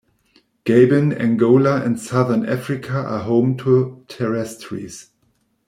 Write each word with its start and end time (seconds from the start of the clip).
Gabon, 0.65 1.13
Angola, 1.13 1.83
and 1.83 1.99
southern 1.99 2.43
Africa 2.43 2.93
are 2.95 3.19
home 3.19 3.55
to 3.57 4.03
"terrestris". 4.07 5.09